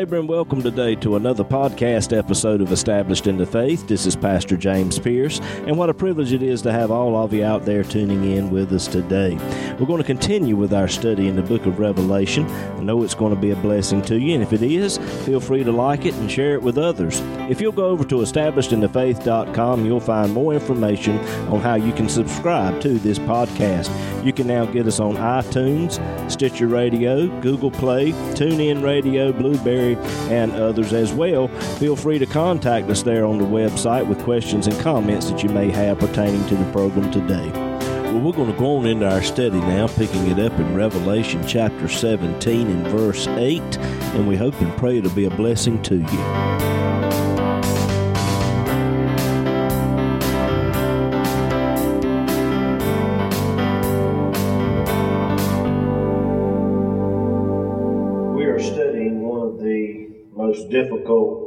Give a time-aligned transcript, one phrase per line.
[0.00, 3.86] Neighbor, and welcome today to another podcast episode of Established in the Faith.
[3.86, 7.34] This is Pastor James Pierce, and what a privilege it is to have all of
[7.34, 9.36] you out there tuning in with us today.
[9.78, 12.46] We're going to continue with our study in the book of Revelation.
[12.46, 15.38] I know it's going to be a blessing to you, and if it is, feel
[15.38, 17.20] free to like it and share it with others.
[17.50, 21.18] If you'll go over to establishedinthefaith.com, you'll find more information
[21.50, 23.90] on how you can subscribe to this podcast.
[24.24, 29.58] You can now get us on iTunes, Stitcher Radio, Google Play, TuneIn Radio, Blue
[29.96, 31.48] And others as well.
[31.78, 35.48] Feel free to contact us there on the website with questions and comments that you
[35.48, 37.50] may have pertaining to the program today.
[37.50, 41.46] Well, we're going to go on into our study now, picking it up in Revelation
[41.46, 45.96] chapter 17 and verse 8, and we hope and pray it'll be a blessing to
[45.96, 46.79] you.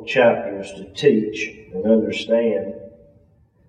[0.08, 2.73] Chapters to teach and understand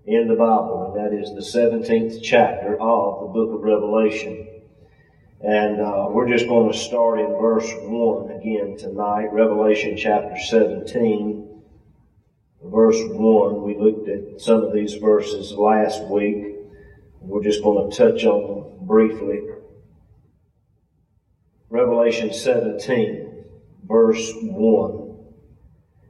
[0.06, 4.48] in the Bible, and that is the 17th chapter of the book of Revelation.
[5.40, 11.62] And uh, we're just going to start in verse 1 again tonight, Revelation chapter 17,
[12.62, 13.62] verse 1.
[13.62, 16.56] We looked at some of these verses last week.
[17.20, 18.42] We're just going to touch on
[18.78, 19.40] them briefly.
[21.70, 23.44] Revelation 17,
[23.86, 25.03] verse 1.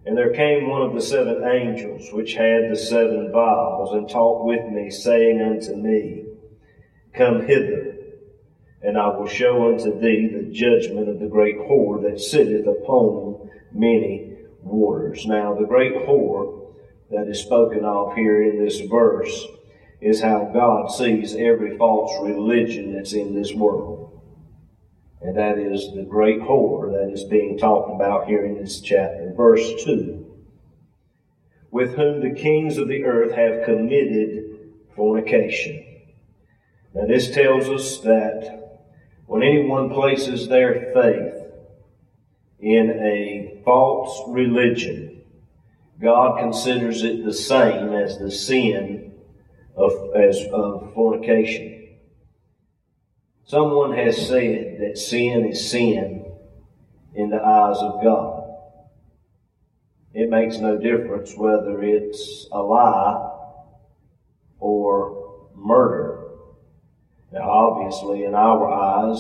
[0.07, 4.45] And there came one of the seven angels which had the seven vials, and talked
[4.45, 6.25] with me, saying unto me,
[7.15, 7.97] Come hither,
[8.83, 13.49] and I will show unto thee the judgment of the great whore that sitteth upon
[13.73, 15.25] many waters.
[15.27, 16.75] Now, the great whore
[17.11, 19.47] that is spoken of here in this verse
[20.03, 24.04] is how God sees every false religion that's in this world
[25.25, 29.33] and that is the great whore that is being talked about here in this chapter.
[29.35, 30.25] Verse 2
[31.71, 35.83] With whom the kings of the earth have committed fornication.
[36.95, 38.83] Now, this tells us that
[39.27, 41.35] when anyone places their faith
[42.61, 45.23] in a false religion,
[46.01, 49.15] God considers it the same as the sin
[49.75, 51.74] of, as, of fornication.
[53.47, 56.25] Someone has said that sin is sin
[57.15, 58.41] in the eyes of God.
[60.15, 63.33] It makes no difference whether it's a lie
[64.61, 66.21] or murder.
[67.33, 69.19] Now, obviously, in our eyes,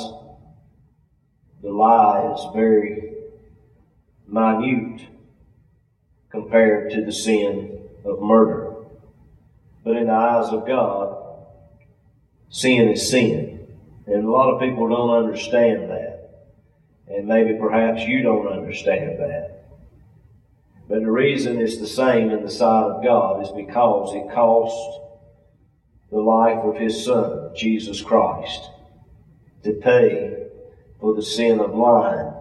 [1.63, 3.13] the lie is very
[4.27, 5.03] minute
[6.31, 8.75] compared to the sin of murder.
[9.83, 11.45] But in the eyes of God,
[12.49, 13.54] sin is sin.
[14.07, 16.45] And a lot of people don't understand that.
[17.09, 19.65] And maybe perhaps you don't understand that.
[20.89, 25.01] But the reason it's the same in the sight of God is because it cost
[26.11, 28.71] the life of His Son, Jesus Christ,
[29.63, 30.49] to pay
[31.01, 32.33] for the sin of lying,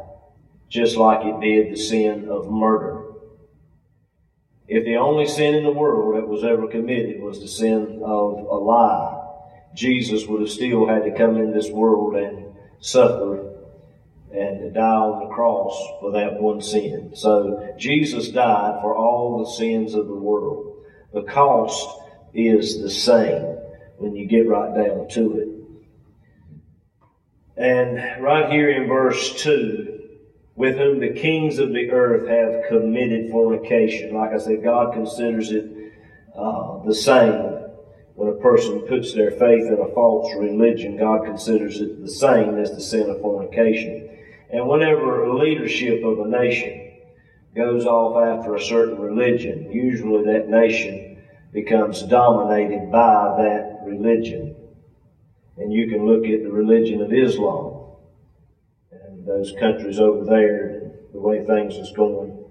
[0.69, 3.01] just like it did the sin of murder.
[4.67, 8.33] If the only sin in the world that was ever committed was the sin of
[8.33, 9.22] a lie,
[9.73, 13.49] Jesus would have still had to come in this world and suffer
[14.31, 17.11] and die on the cross for that one sin.
[17.15, 20.83] So Jesus died for all the sins of the world.
[21.13, 21.87] The cost
[22.33, 23.57] is the same
[23.97, 25.47] when you get right down to it.
[27.55, 29.93] And right here in verse 2,
[30.55, 34.13] with whom the kings of the earth have committed fornication.
[34.13, 35.65] Like I said, God considers it
[36.35, 37.52] uh, the same
[38.15, 42.57] when a person puts their faith in a false religion, God considers it the same
[42.59, 44.09] as the sin of fornication.
[44.51, 46.91] And whenever a leadership of a nation
[47.55, 54.55] goes off after a certain religion, usually that nation becomes dominated by that religion.
[55.57, 57.83] And you can look at the religion of Islam
[58.91, 62.43] and those countries over there, the way things is going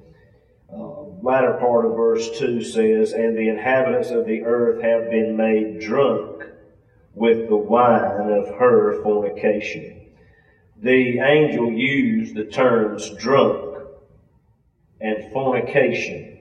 [0.72, 5.36] uh, latter part of verse 2 says, And the inhabitants of the earth have been
[5.36, 6.44] made drunk
[7.14, 10.10] with the wine of her fornication.
[10.78, 13.84] The angel used the terms drunk
[15.00, 16.40] and fornication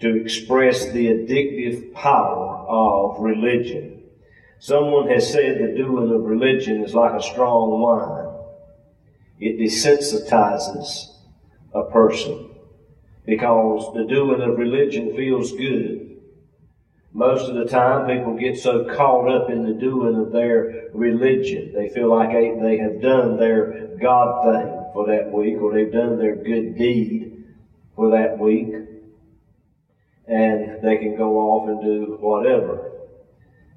[0.00, 4.02] to express the addictive power of religion.
[4.58, 8.32] Someone has said the doing of religion is like a strong wine.
[9.38, 11.08] It desensitizes
[11.74, 12.53] a person
[13.24, 16.04] because the doing of religion feels good.
[17.12, 21.72] Most of the time, people get so caught up in the doing of their religion.
[21.72, 26.18] They feel like they, have done their God thing for that week, or they've done
[26.18, 27.44] their good deed
[27.94, 28.74] for that week,
[30.26, 32.90] and they can go off and do whatever.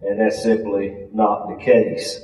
[0.01, 2.19] And that's simply not the case.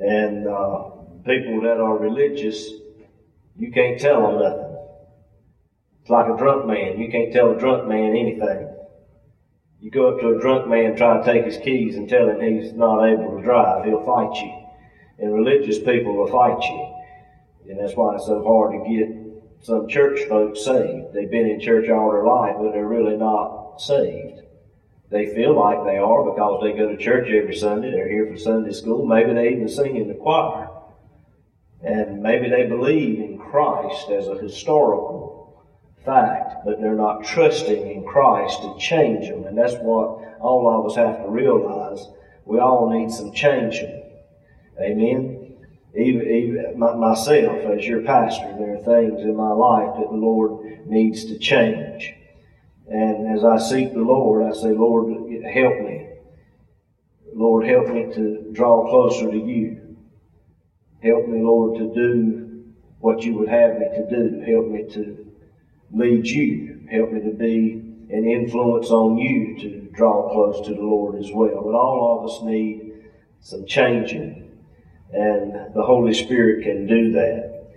[0.00, 0.90] And uh,
[1.24, 2.70] people that are religious,
[3.58, 4.63] you can't tell them nothing.
[6.04, 7.00] It's like a drunk man.
[7.00, 8.68] You can't tell a drunk man anything.
[9.80, 12.42] You go up to a drunk man, try to take his keys, and tell him
[12.42, 14.52] he's not able to drive, he'll fight you.
[15.18, 17.70] And religious people will fight you.
[17.70, 21.14] And that's why it's so hard to get some church folks saved.
[21.14, 24.42] They've been in church all their life, but they're really not saved.
[25.08, 27.90] They feel like they are because they go to church every Sunday.
[27.92, 29.06] They're here for Sunday school.
[29.06, 30.68] Maybe they even sing in the choir.
[31.82, 35.33] And maybe they believe in Christ as a historical
[36.04, 39.44] fact, but they're not trusting in Christ to change them.
[39.44, 42.06] And that's what all of us have to realize.
[42.44, 44.02] We all need some changing.
[44.80, 45.56] Amen.
[45.96, 50.86] Even, even myself, as your pastor, there are things in my life that the Lord
[50.86, 52.12] needs to change.
[52.88, 55.08] And as I seek the Lord, I say, Lord,
[55.44, 56.08] help me.
[57.32, 59.96] Lord, help me to draw closer to you.
[61.02, 62.64] Help me, Lord, to do
[62.98, 64.40] what you would have me to do.
[64.46, 65.26] Help me to
[65.94, 66.86] lead you.
[66.90, 67.72] Help me to be
[68.10, 71.62] an influence on you to draw close to the Lord as well.
[71.64, 72.92] But all of us need
[73.40, 74.50] some changing,
[75.12, 77.72] and the Holy Spirit can do that.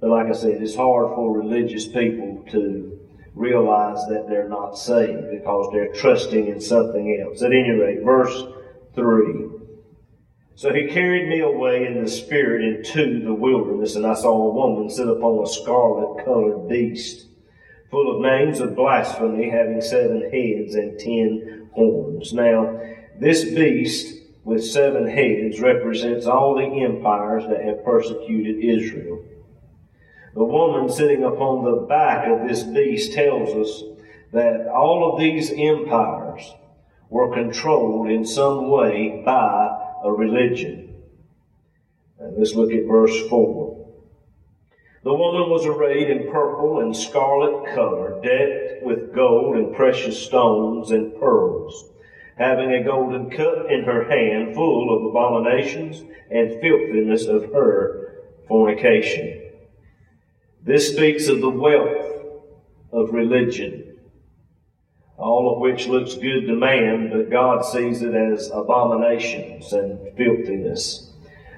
[0.00, 2.98] But like I said, it's hard for religious people to
[3.34, 7.42] realize that they're not saved because they're trusting in something else.
[7.42, 8.42] At any rate, verse
[8.94, 9.48] 3.
[10.56, 14.52] So he carried me away in the spirit into the wilderness, and I saw a
[14.52, 17.29] woman sit upon a scarlet colored beast
[17.90, 22.32] full of names of blasphemy, having seven heads and ten horns.
[22.32, 22.80] Now,
[23.18, 29.24] this beast with seven heads represents all the empires that have persecuted Israel.
[30.34, 33.82] The woman sitting upon the back of this beast tells us
[34.32, 36.54] that all of these empires
[37.08, 40.94] were controlled in some way by a religion.
[42.20, 43.59] And let's look at verse 4.
[45.02, 50.90] The woman was arrayed in purple and scarlet color, decked with gold and precious stones
[50.90, 51.90] and pearls,
[52.36, 59.40] having a golden cup in her hand full of abominations and filthiness of her fornication.
[60.62, 62.06] This speaks of the wealth
[62.92, 63.96] of religion,
[65.16, 71.09] all of which looks good to man, but God sees it as abominations and filthiness.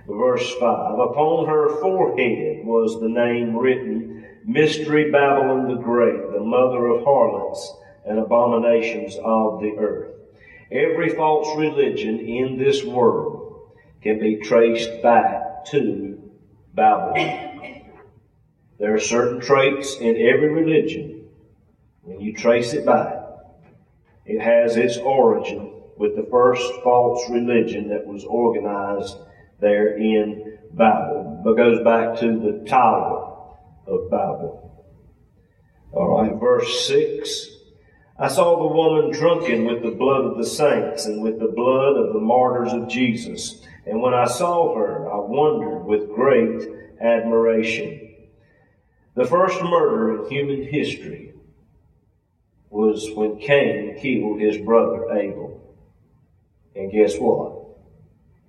[0.07, 6.87] Verse 5 Upon her forehead was the name written Mystery Babylon the Great, the mother
[6.87, 10.15] of harlots and abominations of the earth.
[10.73, 13.73] Every false religion in this world
[14.03, 16.33] can be traced back to
[16.75, 17.83] Babylon.
[18.79, 21.29] There are certain traits in every religion.
[22.03, 23.15] When you trace it back,
[24.27, 29.17] it has its origin with the first false religion that was organized
[29.63, 31.41] there in Babel.
[31.43, 33.57] But goes back to the Tower
[33.87, 34.85] of Babel.
[35.93, 37.49] All right, verse 6.
[38.19, 41.97] I saw the woman drunken with the blood of the saints and with the blood
[41.97, 43.63] of the martyrs of Jesus.
[43.87, 46.69] And when I saw her, I wondered with great
[47.01, 48.15] admiration.
[49.15, 51.35] The first murder in human history
[52.71, 55.77] was when Cain killed his brother Abel.
[56.75, 57.52] And guess what?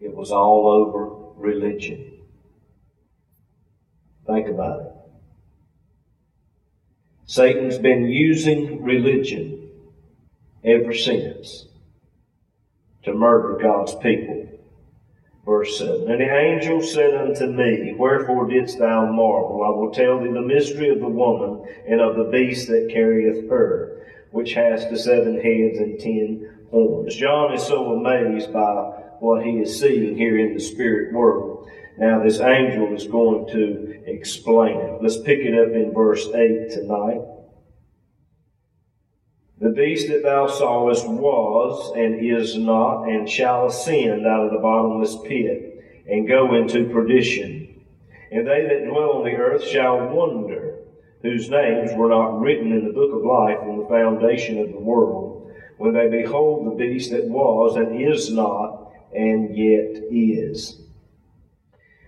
[0.04, 2.20] It was all over religion.
[4.28, 4.92] Think about it.
[7.26, 9.70] Satan's been using religion
[10.64, 11.68] ever since
[13.04, 14.50] to murder God's people.
[15.46, 16.12] Verse 7.
[16.12, 19.64] And the angel said unto me, Wherefore didst thou marvel?
[19.66, 23.50] I will tell thee the mystery of the woman and of the beast that carrieth
[23.50, 27.16] her, which has the seven heads and ten horns.
[27.16, 31.70] John is so amazed by what he is seeing here in the spirit world.
[31.98, 35.02] Now, this angel is going to explain it.
[35.02, 37.22] Let's pick it up in verse 8 tonight.
[39.62, 44.60] The beast that thou sawest was and is not, and shall ascend out of the
[44.60, 47.82] bottomless pit, and go into perdition.
[48.30, 50.80] And they that dwell on the earth shall wonder,
[51.22, 54.82] whose names were not written in the book of life from the foundation of the
[54.82, 58.83] world, when they behold the beast that was and is not,
[59.16, 60.80] and yet is.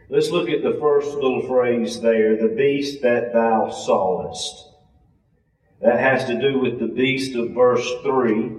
[0.10, 4.70] Let's look at the first little phrase there, the beast that thou sawest.
[5.82, 8.52] That has to do with the beast of verse 3,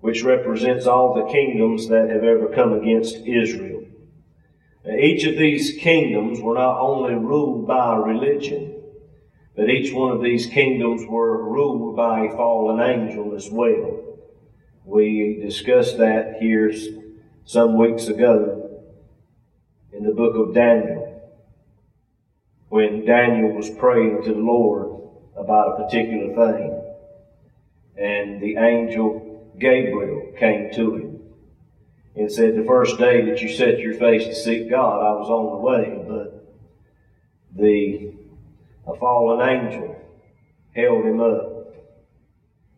[0.00, 3.84] which represents all the kingdoms that have ever come against Israel.
[4.98, 8.82] Each of these kingdoms were not only ruled by religion,
[9.54, 14.11] but each one of these kingdoms were ruled by a fallen angel as well.
[14.84, 16.72] We discussed that here
[17.44, 18.80] some weeks ago
[19.92, 21.20] in the book of Daniel,
[22.68, 25.00] when Daniel was praying to the Lord
[25.36, 26.82] about a particular thing,
[27.96, 31.20] and the angel Gabriel came to him
[32.16, 35.28] and said, The first day that you set your face to seek God, I was
[35.28, 36.56] on the way, but
[37.54, 38.12] the
[38.86, 39.96] a fallen angel
[40.74, 41.61] held him up.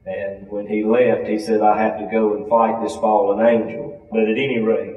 [0.06, 4.06] And when he left, he said, I have to go and fight this fallen angel.
[4.10, 4.96] But at any rate,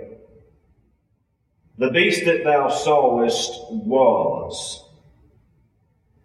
[1.78, 4.84] the beast that thou sawest was.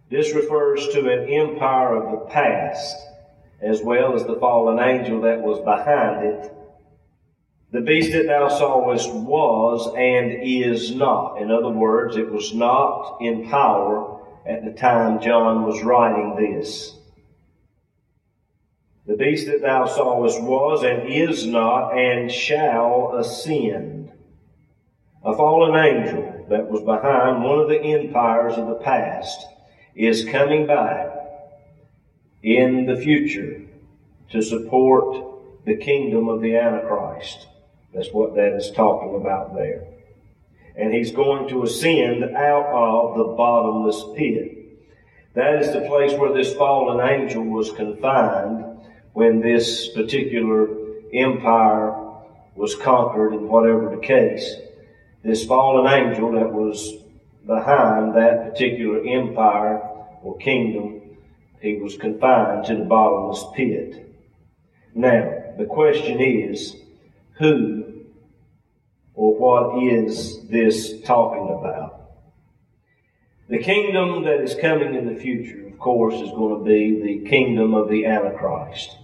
[0.09, 2.95] This refers to an empire of the past,
[3.61, 6.53] as well as the fallen angel that was behind it
[7.73, 11.41] the beast that thou sawest was and is not.
[11.41, 16.95] In other words, it was not in power at the time John was writing this.
[19.05, 24.11] The beast that thou sawest was and is not and shall ascend.
[25.25, 29.45] A fallen angel that was behind one of the empires of the past
[29.93, 31.09] is coming back
[32.41, 33.61] in the future
[34.31, 37.47] to support the kingdom of the Antichrist.
[37.93, 39.85] That's what that is talking about there.
[40.77, 44.79] And he's going to ascend out of the bottomless pit.
[45.35, 48.72] That is the place where this fallen angel was confined
[49.13, 50.67] when this particular
[51.13, 51.95] empire
[52.55, 54.55] was conquered, in whatever the case.
[55.23, 56.93] This fallen angel that was
[57.45, 59.77] behind that particular empire
[60.21, 61.01] or kingdom,
[61.61, 64.15] he was confined to the bottomless pit.
[64.93, 66.75] Now, the question is,
[67.37, 68.03] who
[69.15, 72.01] or what is this talking about?
[73.49, 77.29] The kingdom that is coming in the future, of course, is going to be the
[77.29, 78.97] kingdom of the Antichrist.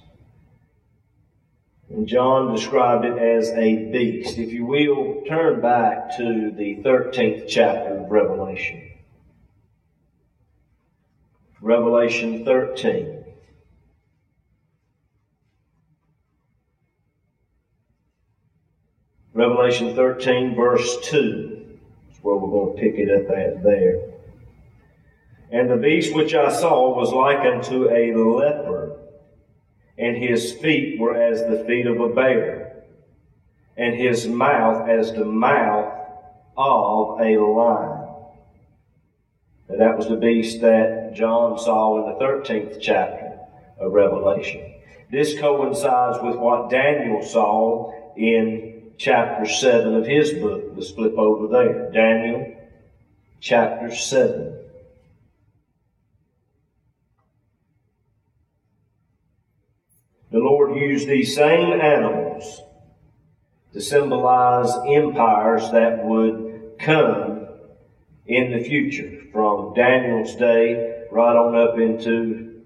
[1.90, 4.38] And John described it as a beast.
[4.38, 8.92] If you will, turn back to the 13th chapter of Revelation.
[11.62, 13.26] Revelation 13.
[19.34, 21.78] Revelation 13, verse 2.
[22.12, 24.02] is where we're going to pick it up at there.
[25.52, 28.98] And the beast which I saw was like unto a leopard,
[30.00, 32.84] and his feet were as the feet of a bear,
[33.78, 35.94] and his mouth as the mouth
[36.58, 38.08] of a lion.
[39.70, 43.40] That was the beast that John saw in the 13th chapter
[43.80, 44.74] of Revelation.
[45.12, 50.72] This coincides with what Daniel saw in chapter 7 of his book.
[50.76, 51.92] Let's flip over there.
[51.92, 52.56] Daniel
[53.40, 54.59] chapter 7.
[60.80, 62.62] Used these same animals
[63.74, 67.48] to symbolize empires that would come
[68.26, 72.62] in the future from Daniel's day right on up into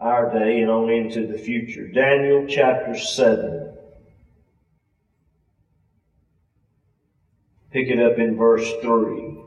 [0.00, 1.86] our day and on into the future.
[1.86, 3.74] Daniel chapter 7.
[7.70, 9.38] Pick it up in verse 3.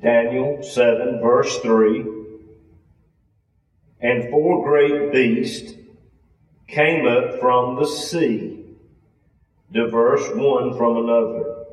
[0.00, 2.21] Daniel 7, verse 3.
[4.02, 5.74] And four great beasts
[6.66, 8.64] came up from the sea,
[9.70, 11.66] diverse one from another.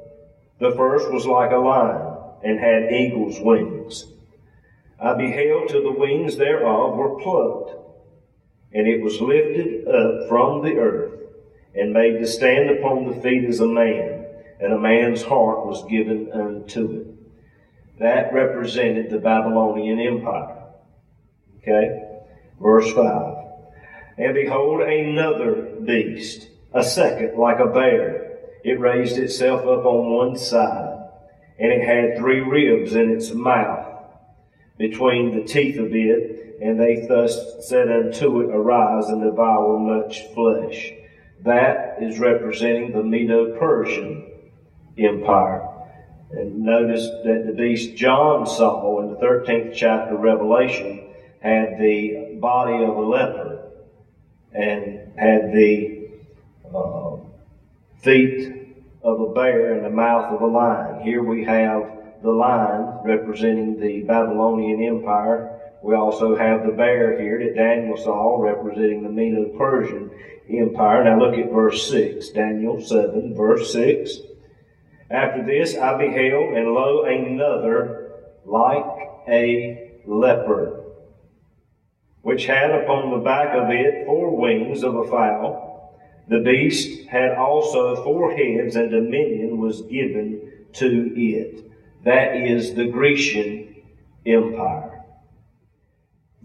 [0.59, 4.05] The first was like a lion, and had eagle's wings.
[5.01, 7.75] I beheld till the wings thereof were plucked,
[8.73, 11.19] and it was lifted up from the earth
[11.73, 14.25] and made to stand upon the feet as a man,
[14.59, 17.99] and a man's heart was given unto it.
[17.99, 20.63] That represented the Babylonian Empire.
[21.57, 22.08] Okay?
[22.61, 23.35] Verse 5.
[24.17, 28.37] And behold, another beast, a second, like a bear.
[28.63, 31.09] It raised itself up on one side,
[31.57, 33.87] and it had three ribs in its mouth
[34.77, 40.23] between the teeth of it, and they thus said unto it, Arise and devour much
[40.33, 40.91] flesh.
[41.43, 44.29] That is representing the Medo-Persian
[44.97, 45.65] Empire.
[46.31, 51.08] And notice that the beast John saw in the 13th chapter of Revelation
[51.41, 53.59] had the body of a leopard
[54.53, 56.09] and had the
[56.73, 57.17] uh,
[58.01, 61.01] feet of a bear and the mouth of a lion.
[61.01, 67.39] Here we have the lion representing the Babylonian Empire We also have the bear here
[67.39, 70.11] that Daniel saw representing the Medo-Persian
[70.49, 71.05] Empire.
[71.05, 72.29] Now look at verse 6.
[72.29, 74.17] Daniel 7, verse 6.
[75.09, 78.11] After this I beheld, and lo, another
[78.45, 78.85] like
[79.29, 80.78] a leopard,
[82.21, 85.99] which had upon the back of it four wings of a fowl.
[86.27, 91.71] The beast had also four heads, and dominion was given to it.
[92.03, 93.75] That is the Grecian
[94.25, 95.03] Empire.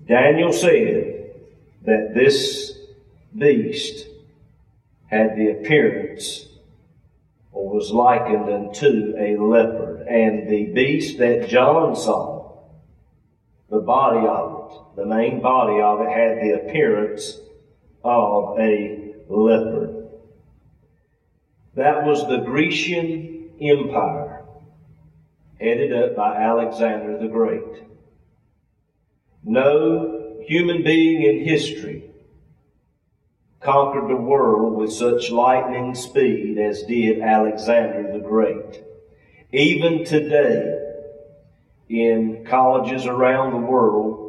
[0.06, 1.30] Daniel said
[1.82, 2.78] that this
[3.36, 4.06] beast
[5.06, 6.46] had the appearance
[7.52, 10.06] or was likened unto a leopard.
[10.08, 12.43] And the beast that John saw,
[13.70, 17.38] the body of it, the main body of it, had the appearance
[18.02, 20.08] of a leopard.
[21.74, 24.44] That was the Grecian Empire,
[25.60, 27.84] headed up by Alexander the Great.
[29.42, 32.10] No human being in history
[33.60, 38.84] conquered the world with such lightning speed as did Alexander the Great.
[39.52, 40.83] Even today,
[41.88, 44.24] in colleges around the world,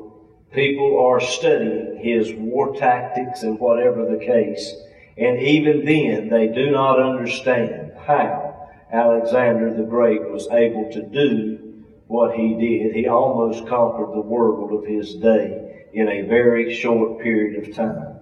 [0.51, 4.73] people are studying his war tactics and whatever the case,
[5.17, 11.83] and even then they do not understand how Alexander the Great was able to do
[12.07, 12.95] what he did.
[12.95, 18.19] He almost conquered the world of his day in a very short period of time.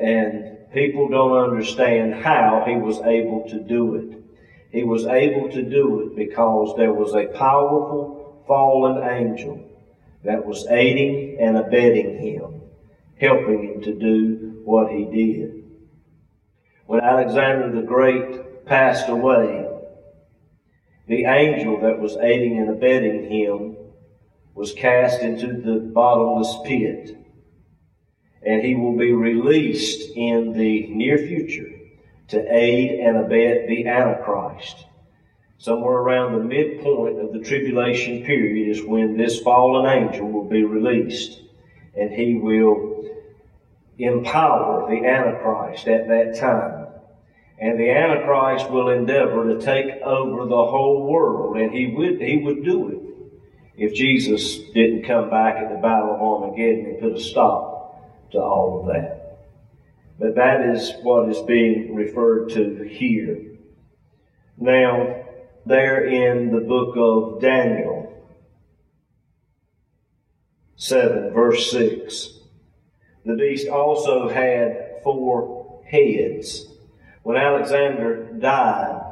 [0.00, 4.22] And people don't understand how he was able to do it.
[4.70, 8.15] He was able to do it because there was a powerful
[8.46, 9.60] fallen angel
[10.24, 12.62] that was aiding and abetting him,
[13.20, 15.64] helping him to do what he did.
[16.86, 19.68] When Alexander the Great passed away,
[21.06, 23.76] the angel that was aiding and abetting him
[24.54, 27.16] was cast into the bottomless pit
[28.46, 31.68] and he will be released in the near future
[32.28, 34.86] to aid and abet the Antichrist.
[35.58, 40.64] Somewhere around the midpoint of the tribulation period is when this fallen angel will be
[40.64, 41.40] released,
[41.98, 43.04] and he will
[43.98, 46.88] empower the Antichrist at that time.
[47.58, 52.36] And the Antichrist will endeavor to take over the whole world, and he would, he
[52.36, 52.98] would do it
[53.78, 58.38] if Jesus didn't come back at the Battle of Armageddon and put a stop to
[58.38, 59.38] all of that.
[60.18, 63.38] But that is what is being referred to here.
[64.58, 65.25] Now,
[65.66, 68.12] there in the book of Daniel
[70.76, 72.28] 7, verse 6,
[73.24, 76.66] the beast also had four heads.
[77.24, 79.02] When Alexander died,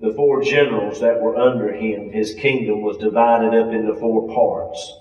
[0.00, 4.94] the four generals that were under him, his kingdom was divided up into four parts.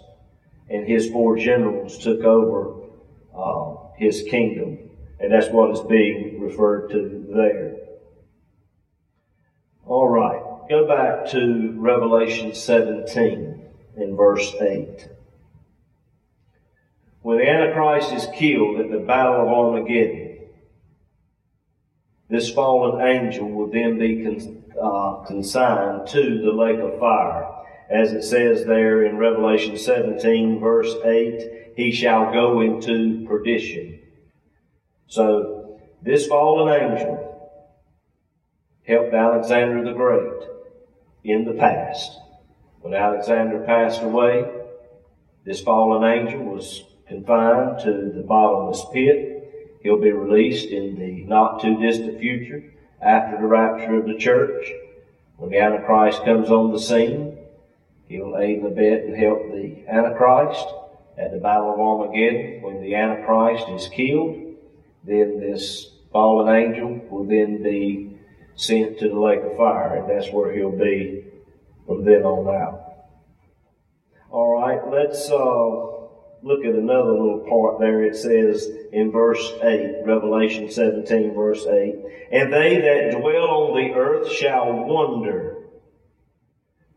[0.70, 2.76] And his four generals took over
[3.36, 4.78] uh, his kingdom.
[5.20, 7.78] And that's what is being referred to there.
[9.86, 10.51] All right.
[10.72, 13.62] Go back to Revelation 17
[13.98, 15.10] in verse 8.
[17.24, 20.48] When the Antichrist is killed at the Battle of Armageddon,
[22.30, 24.26] this fallen angel will then be
[24.82, 27.52] uh, consigned to the lake of fire.
[27.90, 34.00] As it says there in Revelation 17, verse 8, he shall go into perdition.
[35.08, 37.28] So, this fallen angel
[38.88, 40.61] helped Alexander the Great
[41.24, 42.20] in the past.
[42.82, 44.50] When Alexander passed away,
[45.46, 49.80] this fallen angel was confined to the bottomless pit.
[49.84, 52.64] He'll be released in the not too distant future
[53.02, 54.66] after the rapture of the church.
[55.38, 57.38] When the Antichrist comes on the scene,
[58.08, 60.68] he'll aid and abet and help the Antichrist
[61.18, 64.56] at the Battle of Armageddon, when the Antichrist is killed,
[65.04, 68.11] then this fallen angel will then be
[68.56, 71.26] sent to the lake of fire, and that's where he'll be
[71.86, 72.92] from then on out.
[74.30, 75.92] All right, let's uh,
[76.44, 78.04] look at another little part there.
[78.04, 81.96] It says in verse 8, Revelation 17, verse 8,
[82.32, 85.58] And they that dwell on the earth shall wonder,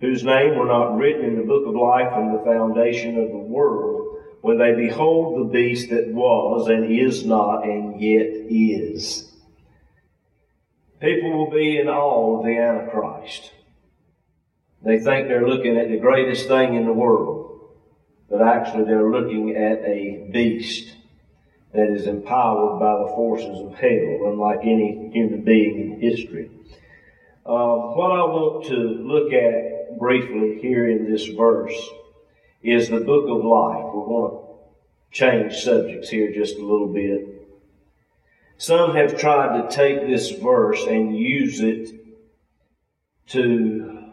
[0.00, 3.36] whose name were not written in the book of life from the foundation of the
[3.36, 9.33] world when they behold the beast that was and is not and yet is.
[11.00, 13.52] People will be in awe of the Antichrist.
[14.82, 17.60] They think they're looking at the greatest thing in the world,
[18.30, 20.94] but actually they're looking at a beast
[21.72, 26.50] that is empowered by the forces of hell, unlike any human being in history.
[27.44, 31.74] Uh, what I want to look at briefly here in this verse
[32.62, 33.84] is the book of life.
[33.92, 34.44] We're going to
[35.10, 37.33] change subjects here just a little bit.
[38.56, 41.90] Some have tried to take this verse and use it
[43.28, 44.12] to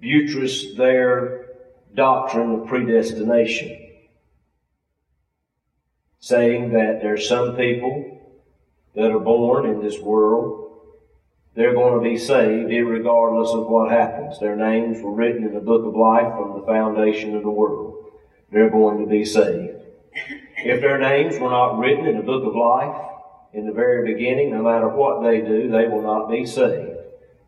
[0.00, 1.46] buttress their
[1.94, 3.76] doctrine of predestination,
[6.20, 8.20] saying that there are some people
[8.94, 10.68] that are born in this world
[11.58, 14.38] they're going to be saved regardless of what happens.
[14.38, 18.12] Their names were written in the book of life from the foundation of the world.
[18.52, 19.77] They're going to be saved.
[20.64, 22.96] If their names were not written in the book of life
[23.52, 26.98] in the very beginning, no matter what they do, they will not be saved.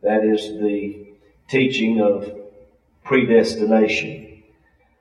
[0.03, 1.07] That is the
[1.49, 2.33] teaching of
[3.05, 4.45] predestination.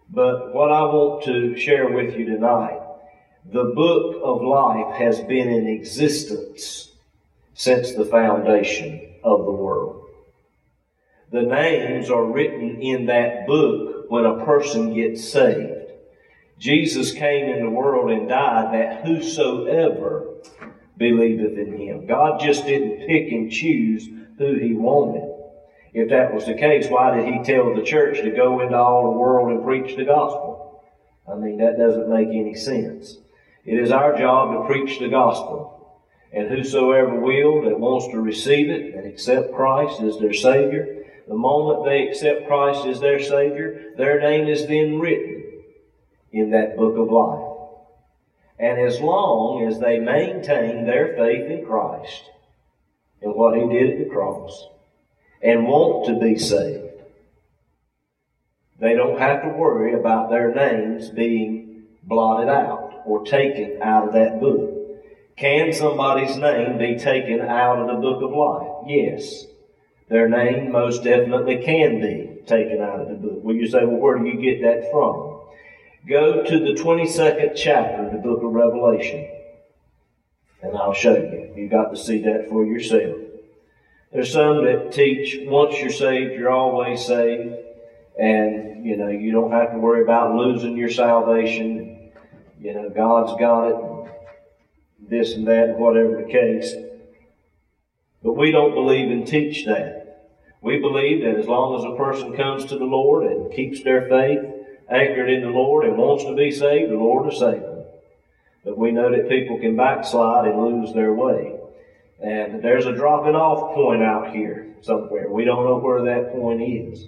[0.09, 2.79] But what I want to share with you tonight,
[3.45, 6.91] the book of life has been in existence
[7.53, 10.07] since the foundation of the world.
[11.31, 15.88] The names are written in that book when a person gets saved.
[16.59, 20.35] Jesus came in the world and died that whosoever
[20.97, 22.05] believeth in him.
[22.05, 25.23] God just didn't pick and choose who he wanted.
[25.93, 29.03] If that was the case, why did he tell the church to go into all
[29.03, 30.83] the world and preach the gospel?
[31.31, 33.17] I mean, that doesn't make any sense.
[33.63, 36.01] It is our job to preach the gospel.
[36.33, 41.35] And whosoever will that wants to receive it and accept Christ as their Savior, the
[41.35, 45.38] moment they accept Christ as their Savior, their name is then written
[46.31, 47.49] in that book of life.
[48.59, 52.23] And as long as they maintain their faith in Christ
[53.21, 54.67] and what He did at the cross
[55.41, 56.85] and want to be saved,
[58.79, 64.13] they don't have to worry about their names being blotted out or taken out of
[64.13, 64.75] that book.
[65.37, 68.87] Can somebody's name be taken out of the book of life?
[68.87, 69.45] Yes.
[70.09, 73.39] Their name most definitely can be taken out of the book.
[73.43, 75.28] Well, you say, well, where do you get that from?
[76.07, 79.29] Go to the 22nd chapter of the book of Revelation,
[80.61, 81.53] and I'll show you.
[81.55, 83.17] You've got to see that for yourself.
[84.13, 87.53] There's some that teach once you're saved, you're always saved,
[88.17, 92.11] and you know you don't have to worry about losing your salvation.
[92.59, 94.09] You know God's got it
[95.09, 96.73] this and that, whatever the case.
[98.23, 100.29] But we don't believe and teach that.
[100.61, 104.07] We believe that as long as a person comes to the Lord and keeps their
[104.07, 104.58] faith
[104.91, 107.83] anchored in the Lord and wants to be saved, the Lord will save them.
[108.63, 111.55] But we know that people can backslide and lose their way.
[112.21, 115.29] And there's a dropping off point out here somewhere.
[115.29, 117.05] We don't know where that point is.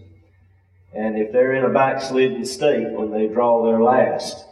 [0.93, 4.45] And if they're in a backslidden state when they draw their last,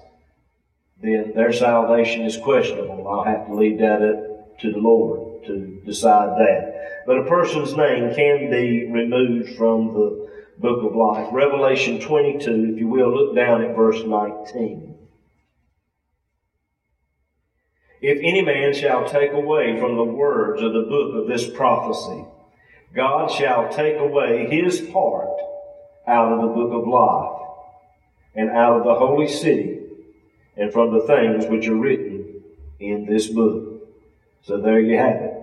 [1.02, 3.08] then their salvation is questionable.
[3.08, 7.04] I'll have to leave that up to the Lord to decide that.
[7.06, 11.30] But a person's name can be removed from the book of life.
[11.32, 14.96] Revelation 22, if you will, look down at verse 19.
[18.02, 22.26] If any man shall take away from the words of the book of this prophecy,
[22.94, 25.30] God shall take away his part
[26.08, 27.40] out of the book of life
[28.36, 29.80] and out of the holy city
[30.56, 32.42] and from the things which are written
[32.80, 33.84] in this book.
[34.44, 35.34] So there you have it.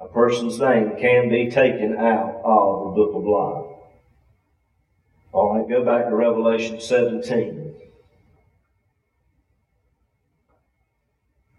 [0.00, 3.69] A person's name can be taken out of the book of life.
[5.40, 7.74] All right, go back to Revelation 17.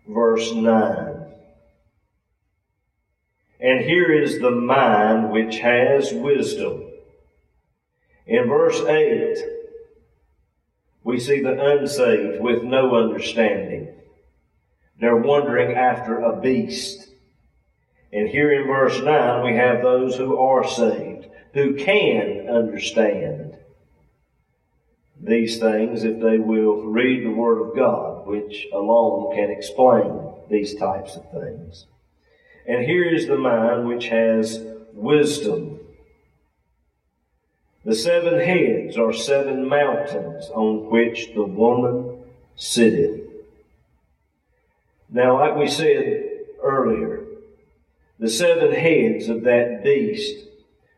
[0.07, 1.33] Verse 9.
[3.59, 6.91] And here is the mind which has wisdom.
[8.27, 9.37] In verse 8,
[11.03, 13.95] we see the unsaved with no understanding.
[14.99, 17.09] They're wandering after a beast.
[18.13, 23.57] And here in verse 9, we have those who are saved, who can understand
[25.23, 30.75] these things if they will read the Word of God, which alone can explain these
[30.75, 31.85] types of things.
[32.67, 35.79] And here is the mind which has wisdom.
[37.85, 42.23] The seven heads are seven mountains on which the woman
[42.55, 43.21] sitteth.
[45.09, 46.29] Now, like we said
[46.63, 47.25] earlier,
[48.19, 50.45] the seven heads of that beast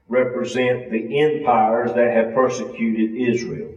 [0.10, 3.74] represent the empires that have persecuted Israel.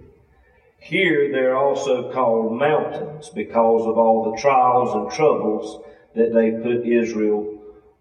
[0.79, 5.83] Here they're also called mountains because of all the trials and troubles
[6.15, 7.59] that they put Israel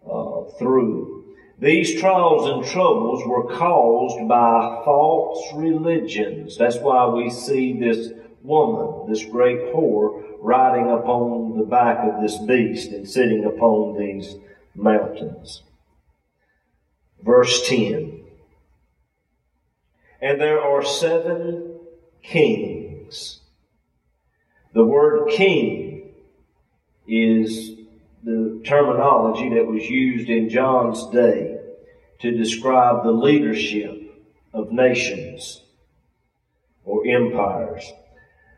[0.09, 1.15] uh, through.
[1.59, 6.57] These trials and troubles were caused by false religions.
[6.57, 8.11] That's why we see this
[8.43, 14.35] woman, this great whore, riding upon the back of this beast and sitting upon these
[14.75, 15.63] mountains.
[17.23, 18.21] Verse 10.
[20.21, 21.74] And there are seven
[22.27, 23.41] kings.
[24.73, 26.13] The word king
[27.07, 27.71] is
[28.23, 31.59] the terminology that was used in John's day
[32.19, 34.01] to describe the leadership
[34.53, 35.61] of nations
[36.83, 37.91] or empires.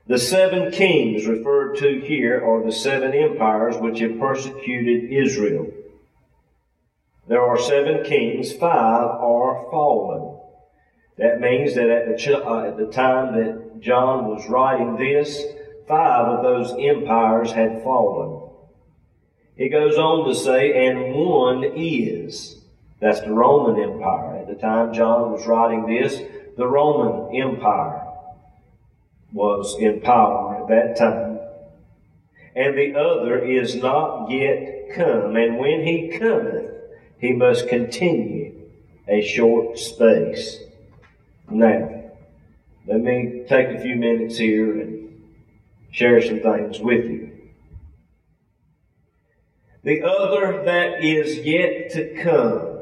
[0.08, 5.68] The seven kings referred to here are the seven empires which have persecuted Israel.
[7.28, 10.47] There are seven kings, five are fallen.
[11.18, 15.44] That means that at the, ch- uh, at the time that John was writing this,
[15.88, 18.50] five of those empires had fallen.
[19.56, 22.58] He goes on to say, and one is.
[23.00, 24.38] That's the Roman Empire.
[24.38, 26.22] At the time John was writing this,
[26.56, 28.04] the Roman Empire
[29.34, 31.40] was in power at that time.
[32.56, 35.36] And the other is not yet come.
[35.36, 36.72] And when he cometh,
[37.20, 38.70] he must continue
[39.08, 40.60] a short space.
[41.50, 42.04] Now,
[42.86, 45.24] let me take a few minutes here and
[45.92, 47.32] share some things with you.
[49.84, 52.80] The other that is yet to come,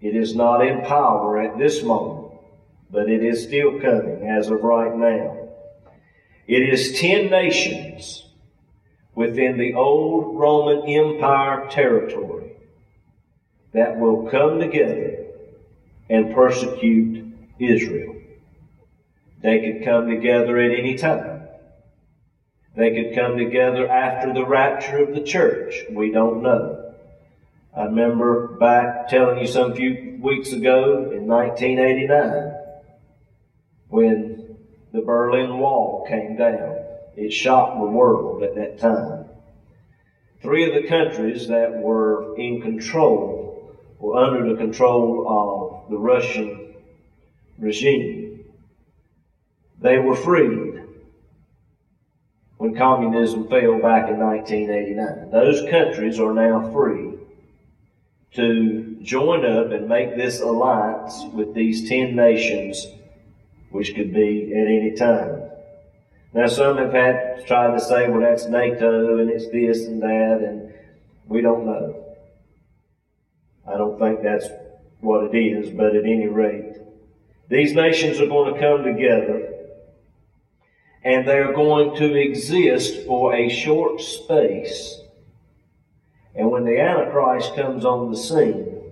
[0.00, 2.32] it is not in power at this moment,
[2.90, 5.48] but it is still coming as of right now.
[6.48, 8.26] It is ten nations
[9.14, 12.56] within the old Roman Empire territory
[13.72, 15.25] that will come together
[16.08, 18.16] and persecute Israel.
[19.42, 21.42] They could come together at any time.
[22.74, 25.84] They could come together after the rapture of the church.
[25.90, 26.94] We don't know.
[27.74, 32.54] I remember back telling you some few weeks ago in 1989
[33.88, 34.56] when
[34.92, 36.76] the Berlin Wall came down.
[37.16, 39.26] It shocked the world at that time.
[40.42, 43.45] Three of the countries that were in control
[43.98, 46.74] were under the control of the Russian
[47.58, 48.44] regime.
[49.80, 50.82] They were freed
[52.58, 55.30] when communism fell back in 1989.
[55.30, 57.14] Those countries are now free
[58.34, 62.86] to join up and make this alliance with these 10 nations,
[63.70, 65.42] which could be at any time.
[66.34, 70.42] Now, some have had tried to say, well, that's NATO and it's this and that,
[70.42, 70.74] and
[71.28, 72.05] we don't know.
[73.68, 74.46] I don't think that's
[75.00, 76.76] what it is, but at any rate,
[77.48, 79.52] these nations are going to come together
[81.04, 85.00] and they're going to exist for a short space.
[86.34, 88.82] And when the Antichrist comes on the scene,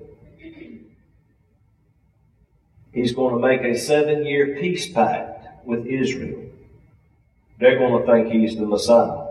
[2.92, 6.40] he's going to make a seven year peace pact with Israel.
[7.58, 9.24] They're going to think he's the Messiah.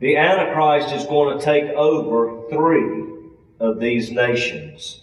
[0.00, 2.99] The Antichrist is going to take over three
[3.60, 5.02] of these nations.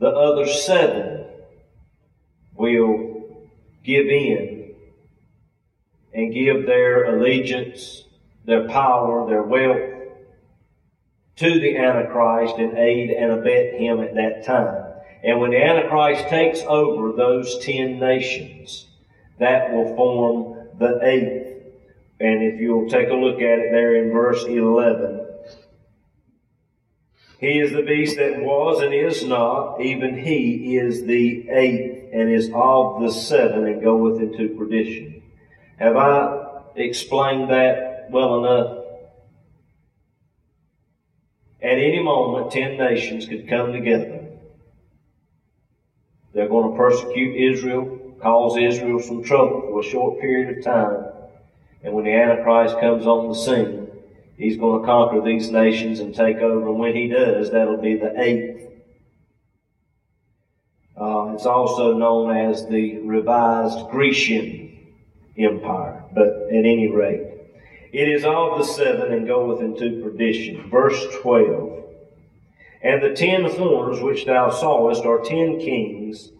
[0.00, 1.24] The other seven
[2.54, 3.48] will
[3.84, 4.74] give in
[6.12, 8.04] and give their allegiance,
[8.44, 9.94] their power, their wealth
[11.36, 14.84] to the Antichrist and aid and abet him at that time.
[15.22, 18.86] And when the Antichrist takes over those ten nations,
[19.38, 21.44] that will form the eighth.
[22.20, 25.26] And if you'll take a look at it there in verse 11,
[27.44, 32.32] he is the beast that was and is not, even he is the eighth and
[32.32, 35.22] is of the seven and goeth into perdition.
[35.78, 38.84] Have I explained that well enough?
[41.60, 44.20] At any moment, ten nations could come together.
[46.32, 51.04] They're going to persecute Israel cause Israel some trouble for a short period of time.
[51.82, 53.83] And when the Antichrist comes on the scene,
[54.36, 56.68] he's going to conquer these nations and take over.
[56.68, 58.62] And when he does, that'll be the eighth.
[60.96, 64.94] Uh, it's also known as the revised Grecian
[65.36, 66.04] Empire.
[66.14, 67.26] But at any rate,
[67.92, 70.70] it is of the seven and goeth into perdition.
[70.70, 71.84] Verse 12.
[72.82, 76.30] And the ten horns which thou sawest are ten kings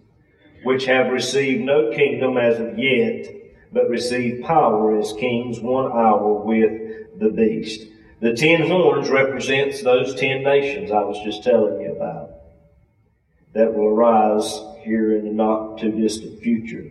[0.64, 3.26] which have received no kingdom as of yet,
[3.74, 7.88] but receive power as kings one hour with the beast.
[8.20, 12.30] The ten horns represents those ten nations I was just telling you about
[13.52, 16.90] that will arise here in the not too distant future.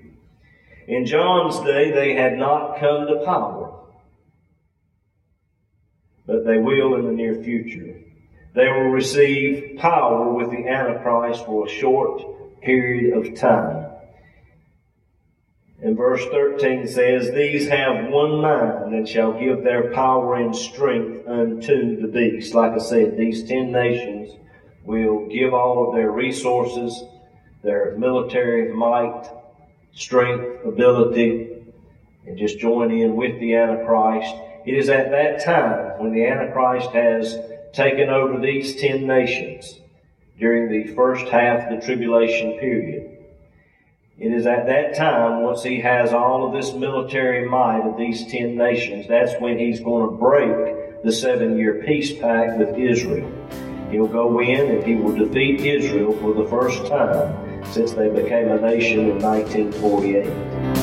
[0.87, 3.73] In John's day, they had not come to power,
[6.25, 7.95] but they will in the near future.
[8.53, 13.82] They will receive power with the Antichrist for a short period of time.
[15.83, 21.27] And verse 13 says, These have one mind and shall give their power and strength
[21.27, 22.53] unto the beast.
[22.53, 24.33] Like I said, these ten nations
[24.85, 27.03] will give all of their resources,
[27.63, 29.29] their military might,
[29.93, 31.65] strength, ability,
[32.25, 34.33] and just join in with the Antichrist.
[34.65, 37.37] It is at that time when the Antichrist has
[37.73, 39.81] taken over these ten nations
[40.39, 43.12] during the first half of the tribulation period.
[44.19, 48.27] It is at that time, once he has all of this military might of these
[48.27, 53.27] ten nations, that's when he's going to break the seven year peace pact with Israel.
[53.89, 58.51] He'll go in and he will defeat Israel for the first time since they became
[58.51, 60.82] a nation in 1948.